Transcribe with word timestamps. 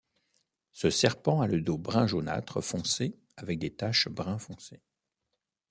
Ce 0.71 0.89
serpent 0.89 1.41
a 1.41 1.47
le 1.47 1.61
dos 1.61 1.77
brun 1.77 2.07
jaunâtre 2.07 2.59
foncé 2.61 3.19
avec 3.37 3.59
des 3.59 3.69
taches 3.69 4.07
brun 4.09 4.39
foncé. 4.39 4.81